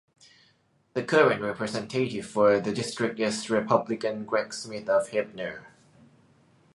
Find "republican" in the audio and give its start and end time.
3.51-4.25